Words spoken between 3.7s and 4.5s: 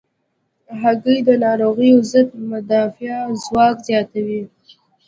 زیاتوي.